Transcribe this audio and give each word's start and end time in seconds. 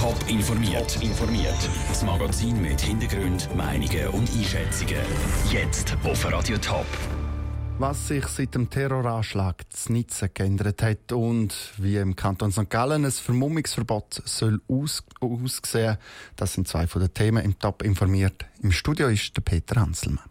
Top 0.00 0.16
informiert. 0.28 0.96
informiert. 1.02 1.68
Das 1.88 2.02
Magazin 2.02 2.62
mit 2.62 2.80
Hintergrund, 2.80 3.54
Meinungen 3.54 4.08
und 4.08 4.30
Einschätzungen. 4.30 4.96
Jetzt 5.52 5.94
auf 6.02 6.24
Radio 6.32 6.56
Top. 6.56 6.86
Was 7.78 8.08
sich 8.08 8.26
seit 8.28 8.54
dem 8.54 8.70
Terroranschlag 8.70 9.56
zu 9.68 9.92
Nizza 9.92 10.28
geändert 10.28 10.82
hat 10.82 11.12
und 11.12 11.54
wie 11.76 11.98
im 11.98 12.16
Kanton 12.16 12.50
St. 12.50 12.70
Gallen 12.70 13.04
ein 13.04 13.10
Vermummungsverbot 13.10 14.22
soll 14.24 14.62
aus 14.68 15.04
aussehen, 15.20 15.98
das 16.34 16.54
sind 16.54 16.66
zwei 16.66 16.86
von 16.86 17.02
den 17.02 17.12
Themen 17.12 17.44
im 17.44 17.58
Top 17.58 17.82
informiert. 17.82 18.46
Im 18.62 18.72
Studio 18.72 19.08
ist 19.08 19.36
der 19.36 19.42
Peter 19.42 19.78
Hanselmann. 19.78 20.29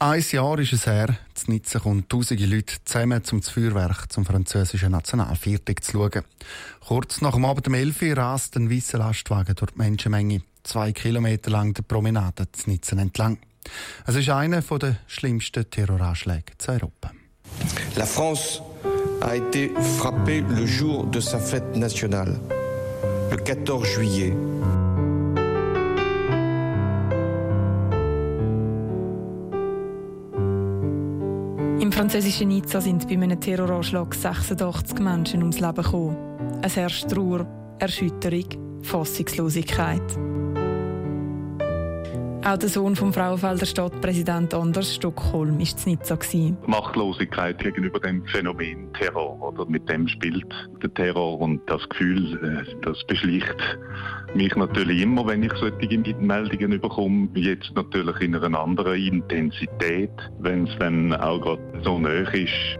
Ein 0.00 0.24
Jahr 0.30 0.58
ist 0.60 0.72
es 0.72 0.86
her, 0.86 1.08
zu 1.34 1.50
Nizza 1.50 1.80
kommen 1.80 2.08
tausende 2.08 2.46
Leute 2.46 2.76
zusammen 2.84 3.24
zum 3.24 3.42
Feuerwerk 3.42 4.12
zum 4.12 4.24
französischen 4.24 4.92
Nationalviertag 4.92 5.82
zu 5.82 5.92
schauen. 5.92 6.22
Kurz 6.86 7.20
nach 7.20 7.34
dem 7.34 7.44
Abend 7.44 7.66
um 7.66 7.74
11 7.74 8.02
Uhr 8.02 8.16
rast 8.16 8.56
ein 8.56 8.70
weißer 8.70 8.98
Lastwagen 8.98 9.56
durch 9.56 9.72
die 9.72 9.78
Menschenmenge, 9.78 10.42
zwei 10.62 10.92
Kilometer 10.92 11.50
lang 11.50 11.74
der 11.74 11.82
Promenade 11.82 12.46
zu 12.52 12.70
Nizza 12.70 12.96
entlang. 12.96 13.38
Es 14.06 14.14
ist 14.14 14.28
einer 14.28 14.60
der 14.60 14.98
schlimmsten 15.08 15.68
Terroranschläge 15.68 16.52
zu 16.58 16.70
Europa. 16.70 17.10
La 17.96 18.06
France 18.06 18.62
a 19.20 19.34
été 19.34 19.72
frappée 19.98 20.44
le 20.48 20.64
jour 20.64 21.10
de 21.10 21.18
sa 21.20 21.40
fête 21.40 21.76
nationale, 21.76 22.38
le 23.32 23.36
14 23.36 23.84
juillet. 23.84 24.32
Im 31.80 31.92
französischen 31.92 32.48
Nizza 32.48 32.80
sind 32.80 33.06
bei 33.06 33.14
einem 33.14 33.40
Terroranschlag 33.40 34.12
86 34.12 34.98
Menschen 34.98 35.42
ums 35.42 35.60
Leben 35.60 35.76
gekommen. 35.76 36.16
Es 36.60 36.74
herrscht 36.74 37.08
Trauer, 37.08 37.46
Erschütterung, 37.78 38.82
Fassungslosigkeit. 38.82 40.02
Auch 42.48 42.56
der 42.56 42.70
Sohn 42.70 42.96
vom 42.96 43.12
Frauenfelder 43.12 43.66
Stadtpräsident 43.66 44.54
Anders 44.54 44.94
Stockholm 44.94 45.58
war 45.58 45.66
zu 45.66 45.90
Nizza. 45.90 46.18
Machtlosigkeit 46.66 47.58
gegenüber 47.58 48.00
dem 48.00 48.24
Phänomen 48.24 48.90
Terror. 48.94 49.38
Oder 49.42 49.66
mit 49.66 49.86
dem 49.86 50.08
spielt 50.08 50.46
der 50.82 50.94
Terror 50.94 51.38
und 51.38 51.60
das 51.68 51.86
Gefühl, 51.90 52.38
äh, 52.42 52.80
das 52.80 53.04
beschleicht 53.06 53.78
mich 54.32 54.56
natürlich 54.56 55.02
immer, 55.02 55.26
wenn 55.26 55.42
ich 55.42 55.52
solche 55.60 55.98
Meldungen 56.20 56.80
bekomme, 56.80 57.28
jetzt 57.34 57.70
natürlich 57.74 58.18
in 58.22 58.34
einer 58.34 58.58
anderen 58.58 58.94
Intensität, 58.94 60.12
wenn 60.38 60.66
es 60.66 60.78
dann 60.78 61.12
auch 61.16 61.42
gerade 61.42 61.82
so 61.84 61.98
nah 61.98 62.30
ist. 62.32 62.78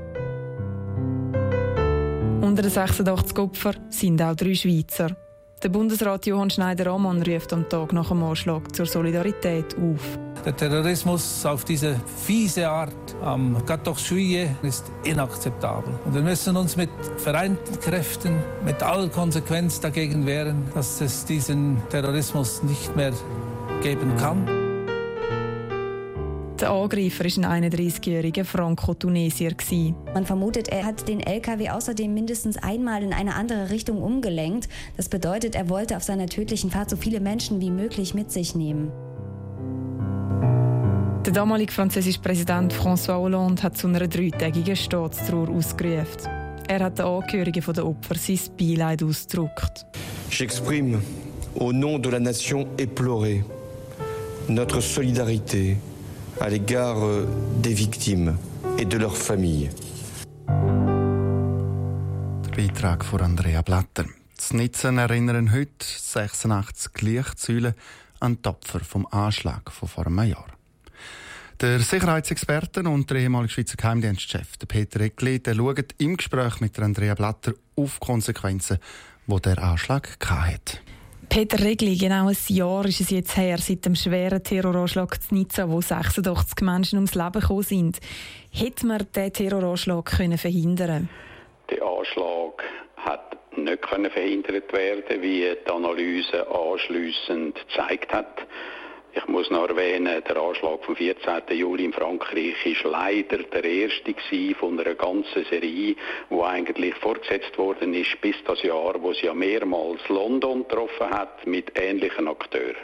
Unter 2.41 2.63
den 2.63 2.71
86 2.71 3.39
Opfern 3.39 3.77
sind 3.91 4.23
auch 4.23 4.35
drei 4.35 4.55
Schweizer. 4.55 5.28
Der 5.61 5.71
Bundesrat 5.71 6.25
Johann 6.27 6.51
Schneider-Ammann 6.51 7.21
ruft 7.23 7.53
am 7.53 7.69
Tag 7.69 7.93
nach 7.93 8.11
dem 8.11 8.23
Anschlag 8.23 8.73
zur 8.77 8.87
Solidarität 8.87 9.75
auf. 9.77 10.19
Der 10.45 10.57
Terrorismus 10.57 11.45
auf 11.45 11.65
diese 11.65 11.97
fiese 12.25 12.69
Art 12.71 12.95
am 13.25 13.57
14 13.67 13.95
Juillet 13.95 14.51
ist 14.63 14.85
inakzeptabel. 15.03 15.93
Und 16.05 16.15
wir 16.15 16.23
müssen 16.23 16.57
uns 16.57 16.77
mit 16.77 16.91
vereinten 17.17 17.81
Kräften, 17.81 18.37
mit 18.65 18.81
aller 18.85 19.09
Konsequenz 19.09 19.81
dagegen 19.81 20.27
wehren, 20.27 20.69
dass 20.75 21.01
es 21.01 21.25
diesen 21.25 21.83
Terrorismus 21.91 22.63
nicht 22.63 22.95
mehr 22.95 23.13
geben 23.83 24.17
kann. 24.17 24.58
Der 26.61 26.71
Angreifer 26.71 27.25
war 27.25 27.51
ein 27.51 27.65
31-jähriger 27.65 28.45
Franco-Tunesier. 28.45 29.55
Man 30.13 30.27
vermutet, 30.27 30.67
er 30.69 30.85
hat 30.85 31.07
den 31.07 31.21
LKW 31.21 31.71
außerdem 31.71 32.13
mindestens 32.13 32.57
einmal 32.57 33.05
in 33.05 33.13
eine 33.13 33.37
andere 33.37 33.71
Richtung 33.71 34.03
umgelenkt. 34.03 34.69
Das 34.97 35.09
bedeutet, 35.09 35.55
er 35.55 35.69
wollte 35.69 35.97
auf 35.97 36.03
seiner 36.03 36.27
tödlichen 36.27 36.71
Fahrt 36.71 36.91
so 36.91 36.97
viele 36.97 37.21
Menschen 37.21 37.61
wie 37.61 37.71
möglich 37.71 38.13
mit 38.13 38.33
sich 38.33 38.57
nehmen. 38.57 38.91
Der 41.25 41.33
damalige 41.33 41.73
französische 41.73 42.21
Präsident 42.21 42.73
François 42.75 43.19
Hollande 43.19 43.63
hat 43.63 43.77
zu 43.77 43.87
einer 43.87 44.09
dreitägigen 44.09 44.75
Staatstrauer 44.75 45.51
ausgerufen. 45.51 46.29
Er 46.67 46.81
hat 46.81 46.99
den 46.99 47.05
Angehörigen 47.05 47.63
der 47.73 47.87
Opfer 47.87 48.17
sein 48.17 48.41
Beileid 48.59 49.03
ausgedrückt. 49.05 49.87
J'exprime 50.31 50.99
au 51.55 51.73
nom 51.73 52.01
de 52.01 52.11
la 52.11 52.19
nation 52.19 52.67
éplorée 52.77 53.45
notre 54.49 54.81
solidarité 54.81 55.77
à 56.41 56.49
l'égard 56.49 57.05
euh, 57.05 57.27
des 57.57 57.75
victimes 57.75 58.37
et 58.79 58.85
de 58.85 58.97
leurs 58.97 59.17
familles. 59.17 59.71
Der 62.45 62.51
Beitrag 62.57 63.05
von 63.05 63.21
Andrea 63.21 63.63
Blatter. 63.63 64.05
Das 64.37 64.53
Nitzen 64.53 64.99
erinnern 64.99 65.53
heute 65.53 65.85
86 65.85 67.03
Lichtsäulen 67.03 67.75
an 68.21 68.39
die 68.43 68.49
Opfer 68.49 68.81
vom 68.81 69.07
Anschlag 69.11 69.71
von 69.71 69.89
vor 69.89 70.07
einem 70.07 70.23
Jahr. 70.23 70.47
Der 71.61 71.81
Sicherheitsexperte 71.81 72.83
und 72.83 73.11
der 73.11 73.19
ehemalige 73.19 73.53
Schweizer 73.53 73.77
Geheimdienstchef 73.77 74.59
Peter 74.69 75.01
Eckli 75.01 75.41
der 75.41 75.57
schaut 75.57 75.95
im 75.99 76.17
Gespräch 76.17 76.61
mit 76.61 76.79
Andrea 76.79 77.15
Blatter 77.15 77.53
auf 77.75 77.99
Konsequenzen, 77.99 78.79
die 79.27 79.41
der 79.43 79.61
Anschlag 79.61 80.17
hatte. 80.25 80.79
Peter 81.29 81.63
Regli, 81.63 81.97
genau 81.97 82.29
ein 82.29 82.37
Jahr 82.49 82.87
ist 82.87 83.01
es 83.01 83.11
jetzt 83.11 83.37
her 83.37 83.59
seit 83.59 83.85
dem 83.85 83.95
schweren 83.95 84.43
Terroranschlag 84.43 85.23
zu 85.23 85.35
Nizza, 85.35 85.69
wo 85.69 85.81
86 85.81 86.63
Menschen 86.63 86.97
ums 86.97 87.15
Leben 87.15 87.41
gekommen 87.41 87.63
sind. 87.63 87.99
Hätte 88.51 88.87
man 88.87 89.07
diesen 89.15 89.33
Terroranschlag 89.35 90.07
können 90.07 90.39
verhindern 90.39 91.09
Der 91.71 91.83
Anschlag 91.83 92.65
hat 92.97 93.37
nicht 93.57 93.83
können 93.83 94.11
verhindert 94.11 94.73
werden, 94.73 95.23
wie 95.23 95.55
die 95.55 95.71
Analyse 95.71 96.47
anschliessend 96.51 97.57
gezeigt 97.69 98.13
hat. 98.13 98.47
Ich 99.19 99.27
muss 99.27 99.51
noch 99.51 99.69
erwähnen, 99.69 100.23
der 100.29 100.37
Anschlag 100.37 100.85
vom 100.85 100.95
14. 100.95 101.43
Juli 101.51 101.87
in 101.87 101.93
Frankreich 101.93 102.55
ist 102.65 102.85
leider 102.85 103.39
der 103.39 103.65
erste 103.65 104.15
von 104.61 104.79
einer 104.79 104.95
ganzen 104.95 105.45
Serie, 105.51 105.97
wo 106.31 106.45
eigentlich 106.45 106.95
fortgesetzt 106.97 107.59
worden 107.59 107.95
ist 107.95 108.21
bis 108.21 108.37
das 108.47 108.63
Jahr, 108.63 108.95
wo 109.03 109.13
sie 109.13 109.27
ja 109.27 109.35
mehrmals 109.35 110.09
London 110.09 110.63
getroffen 110.69 111.11
hat 111.11 111.45
mit 111.47 111.73
ähnlichen 111.75 112.29
Akteuren. 112.29 112.77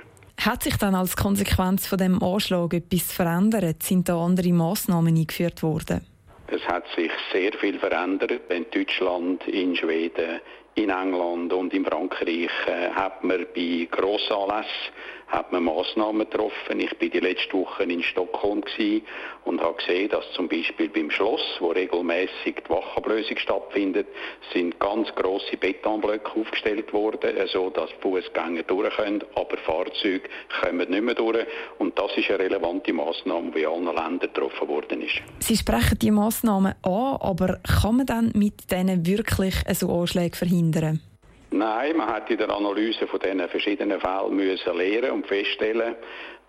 Hat 0.44 0.64
sich 0.64 0.76
dann 0.76 0.96
als 0.96 1.16
Konsequenz 1.16 1.86
von 1.86 1.98
dem 1.98 2.20
Anschlag 2.20 2.74
etwas 2.74 3.12
verändert? 3.12 3.84
Sind 3.84 4.08
da 4.08 4.18
andere 4.18 4.52
Maßnahmen 4.52 5.16
eingeführt 5.16 5.62
worden? 5.62 6.04
Es 6.48 6.62
hat 6.66 6.84
sich 6.96 7.12
sehr 7.32 7.52
viel 7.52 7.78
verändert. 7.78 8.40
In 8.48 8.66
Deutschland, 8.72 9.46
in 9.46 9.76
Schweden, 9.76 10.40
in 10.74 10.90
England 10.90 11.52
und 11.52 11.72
in 11.72 11.84
Frankreich 11.84 12.50
äh, 12.66 12.90
hat 12.90 13.22
man 13.22 13.46
bei 13.54 13.86
Grossanlässen 13.90 14.92
hat 15.34 15.50
man 15.52 15.64
Massnahmen 15.64 16.28
getroffen. 16.30 16.78
Ich 16.78 16.96
bin 16.98 17.10
die 17.10 17.20
letzte 17.20 17.54
Woche 17.54 17.82
in 17.82 18.02
Stockholm 18.02 18.62
und 19.44 19.60
habe 19.60 19.76
gesehen, 19.76 20.08
dass 20.10 20.24
zum 20.32 20.48
Beispiel 20.48 20.88
beim 20.88 21.10
Schloss, 21.10 21.42
wo 21.58 21.68
regelmäßig 21.68 22.62
die 22.66 22.70
Wachablösung 22.70 23.36
stattfindet, 23.38 24.06
sind 24.52 24.78
ganz 24.78 25.08
große 25.14 25.56
Betonblöcke 25.56 26.40
aufgestellt 26.40 26.92
worden, 26.92 27.34
so 27.52 27.70
dass 27.70 27.90
Fußgänger 28.00 28.62
durch 28.62 28.94
können, 28.96 29.24
aber 29.34 29.56
Fahrzeuge 29.58 30.28
kommen 30.62 30.88
nicht 30.90 31.02
mehr 31.02 31.14
durch. 31.14 31.46
Und 31.78 31.98
das 31.98 32.16
ist 32.16 32.30
eine 32.30 32.38
relevante 32.38 32.92
Massnahme, 32.92 33.50
die 33.50 33.62
in 33.62 33.66
allen 33.66 33.84
Ländern 33.86 34.20
getroffen 34.20 34.68
worden 34.68 35.02
ist. 35.02 35.20
Sie 35.40 35.56
sprechen 35.56 35.98
die 36.00 36.10
Massnahmen 36.10 36.74
an, 36.82 37.16
aber 37.20 37.58
kann 37.82 37.96
man 37.96 38.06
dann 38.06 38.32
mit 38.34 38.70
denen 38.70 39.04
wirklich 39.06 39.54
so 39.72 39.92
Anschläge 39.92 40.36
verhindern? 40.36 41.00
Nein, 41.56 41.96
man 41.96 42.08
hat 42.08 42.28
in 42.30 42.38
der 42.38 42.50
Analyse 42.50 43.06
von 43.06 43.20
diesen 43.20 43.48
verschiedenen 43.48 44.00
Fällen 44.00 44.34
müssen 44.34 44.76
lernen 44.76 45.12
und 45.12 45.26
feststellen, 45.28 45.94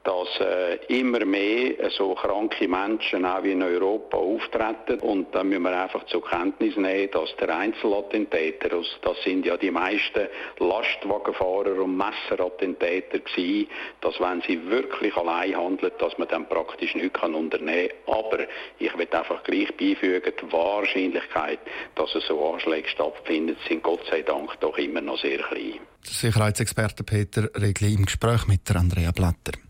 dass 0.05 0.39
äh, 0.39 0.75
immer 0.99 1.25
mehr 1.25 1.79
äh, 1.79 1.89
so 1.89 2.13
kranke 2.13 2.67
Menschen 2.67 3.25
auch 3.25 3.43
in 3.43 3.63
Europa 3.63 4.17
auftreten. 4.17 4.99
Und 5.01 5.33
da 5.33 5.43
müssen 5.43 5.63
wir 5.63 5.81
einfach 5.81 6.05
zur 6.05 6.23
Kenntnis 6.23 6.77
nehmen, 6.77 7.09
dass 7.11 7.35
der 7.37 7.57
Einzelattentäter, 7.57 8.71
also 8.71 8.87
das 9.01 9.21
sind 9.23 9.45
ja 9.45 9.57
die 9.57 9.71
meisten 9.71 10.27
Lastwagenfahrer 10.59 11.81
und 11.81 11.97
Messerattentäter 11.97 13.19
gewesen, 13.19 13.67
dass 14.01 14.19
wenn 14.19 14.41
sie 14.43 14.63
wirklich 14.69 15.15
allein 15.17 15.57
handeln, 15.57 15.91
dass 15.97 16.15
man 16.19 16.27
dann 16.27 16.47
praktisch 16.47 16.93
nichts 16.93 17.19
kann 17.19 17.33
unternehmen 17.33 17.89
kann. 18.05 18.15
Aber 18.15 18.39
ich 18.77 18.95
will 18.95 19.07
einfach 19.11 19.43
gleich 19.43 19.75
beifügen, 19.75 20.33
die 20.39 20.51
Wahrscheinlichkeit, 20.51 21.59
dass 21.95 22.13
es 22.13 22.27
so 22.27 22.53
Anschläge 22.53 22.87
stattfinden, 22.89 23.57
sind 23.67 23.81
Gott 23.81 24.05
sei 24.11 24.21
Dank 24.21 24.59
doch 24.59 24.77
immer 24.77 25.01
noch 25.01 25.19
sehr 25.19 25.39
klein. 25.39 25.79
Der 26.05 26.13
Sicherheitsexperte 26.13 27.03
Peter 27.03 27.49
Regli 27.59 27.95
im 27.95 28.05
Gespräch 28.05 28.45
mit 28.45 28.69
Andrea 28.75 29.11
Blatter. 29.11 29.64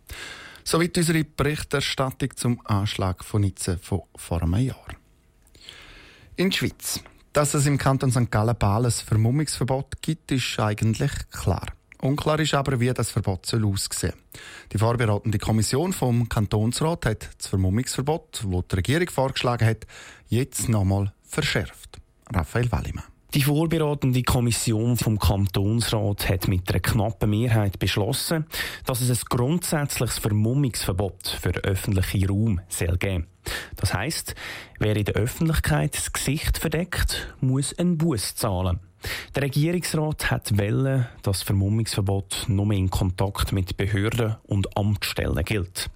Soweit 0.64 0.98
unsere 0.98 1.24
Berichterstattung 1.24 2.36
zum 2.36 2.62
Anschlag 2.66 3.24
von 3.24 3.42
Nizza 3.42 3.78
von 3.78 4.02
vor 4.16 4.42
einem 4.42 4.56
Jahr. 4.56 4.88
In 6.36 6.50
der 6.50 6.58
Schweiz. 6.58 7.02
Dass 7.34 7.54
es 7.54 7.66
im 7.66 7.78
Kanton 7.78 8.12
St. 8.12 8.32
Gallen-Bal 8.32 8.86
ein 8.86 8.92
Vermummungsverbot 8.92 10.02
gibt, 10.02 10.32
ist 10.32 10.58
eigentlich 10.60 11.12
klar. 11.32 11.68
Unklar 12.02 12.40
ist 12.40 12.54
aber, 12.54 12.80
wie 12.80 12.94
das 12.94 13.10
Verbot 13.10 13.46
soll 13.46 13.66
aussehen 13.66 14.14
Die 14.72 14.78
vorbereitende 14.78 15.38
Kommission 15.38 15.92
vom 15.92 16.30
Kantonsrat 16.30 17.06
hat 17.06 17.30
das 17.38 17.48
Vermummungsverbot, 17.48 18.46
das 18.46 18.68
die 18.72 18.76
Regierung 18.76 19.10
vorgeschlagen 19.10 19.68
hat, 19.68 19.88
jetzt 20.28 20.70
nochmal 20.70 21.14
verschärft. 21.24 22.00
Raphael 22.32 22.72
Wallimann. 22.72 23.15
Die 23.36 23.44
vorbereitende 23.44 24.24
Kommission 24.24 24.96
vom 24.96 25.20
Kantonsrat 25.20 26.30
hat 26.30 26.48
mit 26.48 26.70
einer 26.70 26.80
knappen 26.80 27.30
Mehrheit 27.30 27.80
beschlossen, 27.80 28.46
dass 28.86 29.02
es 29.02 29.10
ein 29.10 29.26
grundsätzliches 29.28 30.20
Vermummungsverbot 30.20 31.38
für 31.42 31.52
den 31.52 31.66
öffentlichen 31.66 32.30
Raum 32.30 32.62
soll 32.70 32.96
geben. 32.96 33.28
Das 33.76 33.94
heißt, 33.94 34.36
wer 34.80 34.96
in 34.96 35.04
der 35.04 35.16
Öffentlichkeit 35.16 35.98
das 35.98 36.14
Gesicht 36.14 36.60
verdeckt, 36.60 37.36
muss 37.42 37.78
einen 37.78 37.98
Buß 37.98 38.36
zahlen. 38.36 38.80
Der 39.36 39.44
Regierungsrat 39.44 40.32
hat 40.32 40.58
welle, 40.58 41.10
dass 41.22 41.44
Vermummungsverbot 41.44 42.46
nur 42.48 42.72
in 42.72 42.90
Kontakt 42.90 43.52
mit 43.52 43.76
Behörden 43.76 44.38
und 44.44 44.78
Amtsstellen 44.78 45.44
gilt. 45.44 45.90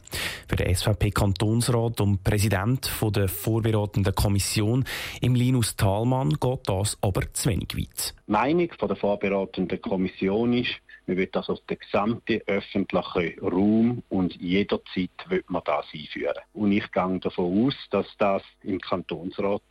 Für 0.50 0.56
den 0.56 0.76
SVP-Kantonsrat 0.76 2.02
und 2.02 2.24
Präsident 2.24 2.90
der 3.16 3.28
vorbereitenden 3.28 4.16
Kommission, 4.16 4.84
im 5.22 5.36
Linus 5.36 5.76
Thalmann, 5.76 6.32
geht 6.32 6.62
das 6.66 6.98
aber 7.02 7.32
zu 7.34 7.50
wenig 7.50 7.78
weit. 7.78 8.16
Die 8.28 8.32
Meinung 8.32 8.70
der 8.82 8.96
vorbereitenden 8.96 9.80
Kommission 9.80 10.54
ist, 10.54 10.72
man 11.06 11.18
will 11.18 11.30
das 11.32 11.50
aus 11.50 11.64
dem 11.68 11.78
gesamten 11.78 12.42
öffentlichen 12.48 13.40
Raum 13.42 14.02
und 14.10 14.42
jederzeit 14.42 15.12
will 15.28 15.44
man 15.50 15.62
das 15.66 15.86
einführen. 15.94 16.42
Und 16.54 16.72
ich 16.72 16.92
gehe 16.92 17.20
davon 17.20 17.68
aus, 17.68 17.76
dass 17.92 18.08
das 18.18 18.42
im 18.64 18.80
Kantonsrat 18.80 19.62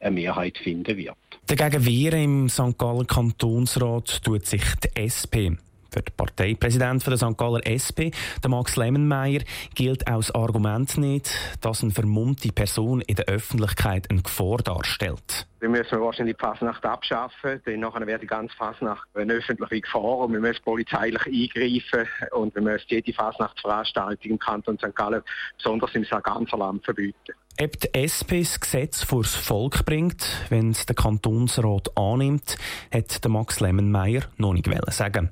eine 0.00 0.10
Mehrheit 0.10 0.58
finden 0.58 0.98
wird. 0.98 1.16
Dagegen 1.46 1.86
wehren 1.86 2.22
im 2.22 2.48
St. 2.50 2.76
Galler 2.76 3.06
Kantonsrat 3.06 4.22
tut 4.22 4.44
sich 4.44 4.64
die 4.84 5.00
SP. 5.00 5.56
Für 5.96 6.02
den 6.02 6.14
Parteipräsidenten 6.14 7.08
der 7.08 7.16
St. 7.16 7.38
Galler 7.38 7.60
SP, 7.64 8.12
der 8.42 8.50
Max 8.50 8.76
Lemmenmeier, 8.76 9.40
gilt 9.74 10.06
auch 10.06 10.18
das 10.18 10.30
Argument 10.34 10.98
nicht, 10.98 11.30
dass 11.62 11.82
eine 11.82 11.90
vermummte 11.90 12.52
Person 12.52 13.00
in 13.00 13.14
der 13.14 13.24
Öffentlichkeit 13.28 14.10
eine 14.10 14.20
Gefahr 14.20 14.58
darstellt. 14.58 15.46
Wir 15.60 15.70
müssen 15.70 15.98
wahrscheinlich 15.98 16.36
die 16.36 16.44
Fasnacht 16.44 16.84
abschaffen, 16.84 17.62
denn 17.64 17.80
nachher 17.80 18.06
wird 18.06 18.22
die 18.22 18.26
ganze 18.26 18.54
Fasnacht 18.56 19.08
eine 19.14 19.32
öffentliche 19.32 19.80
Gefahr 19.80 20.18
und 20.18 20.34
wir 20.34 20.40
müssen 20.40 20.62
polizeilich 20.62 21.24
eingreifen 21.24 22.06
und 22.32 22.54
wir 22.54 22.60
müssen 22.60 22.84
jede 22.88 23.14
Fasnachtsveranstaltung 23.14 24.32
im 24.32 24.38
Kanton 24.38 24.76
St. 24.76 24.94
Gallen, 24.94 25.22
besonders 25.56 25.94
im 25.94 26.04
Sarganserland, 26.04 26.84
verbieten. 26.84 27.32
Ob 27.58 27.80
die 27.80 27.88
SP 27.96 28.44
das 28.44 28.60
Gesetz 28.60 29.02
vors 29.02 29.34
Volk 29.34 29.86
bringt, 29.86 30.46
wenn 30.50 30.72
es 30.72 30.84
der 30.84 30.94
Kantonsrat 30.94 31.96
annimmt, 31.96 32.58
hat 32.92 33.24
der 33.24 33.30
Max 33.30 33.60
Lemmenmeier 33.60 34.24
noch 34.36 34.52
nicht 34.52 34.68
sagen. 34.92 35.30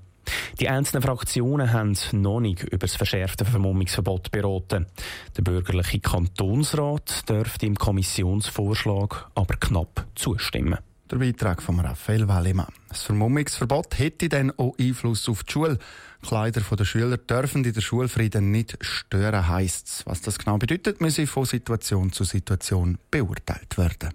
Die 0.60 0.68
einzelnen 0.68 1.02
Fraktionen 1.02 1.72
haben 1.72 1.96
noch 2.12 2.40
nicht 2.40 2.64
über 2.64 2.78
das 2.78 2.96
verschärfte 2.96 3.44
Vermummungsverbot 3.44 4.30
beraten. 4.30 4.86
Der 5.36 5.42
bürgerliche 5.42 6.00
Kantonsrat 6.00 7.28
dürfte 7.28 7.66
im 7.66 7.76
Kommissionsvorschlag 7.76 9.30
aber 9.34 9.56
knapp 9.56 10.06
zustimmen. 10.14 10.78
Der 11.10 11.18
Beitrag 11.18 11.62
von 11.62 11.78
Raphael 11.80 12.26
Wallimann. 12.28 12.72
Das 12.88 13.02
Vermummungsverbot 13.02 13.98
hätte 13.98 14.28
dann 14.28 14.50
auch 14.56 14.74
Einfluss 14.78 15.28
auf 15.28 15.44
die 15.44 15.52
Schule. 15.52 15.78
Kleider 16.22 16.62
der 16.62 16.84
Schüler 16.84 17.18
dürfen 17.18 17.62
in 17.64 17.74
der 17.74 17.82
Schulfrieden 17.82 18.50
nicht 18.50 18.78
stören, 18.80 19.46
heisst 19.48 19.86
es. 19.86 20.06
Was 20.06 20.22
das 20.22 20.38
genau 20.38 20.56
bedeutet, 20.56 21.00
muss 21.02 21.20
von 21.26 21.44
Situation 21.44 22.10
zu 22.10 22.24
Situation 22.24 22.98
beurteilt 23.10 23.76
werden. 23.76 24.14